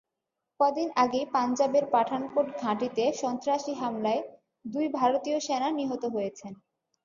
[0.59, 4.21] কদিন আগেই পাঞ্জাবের পাঠানকোট ঘাঁটিতে সন্ত্রাসী হামলায়
[4.65, 6.53] দুই ভারতীয় সেনা নিহত হয়েছেন।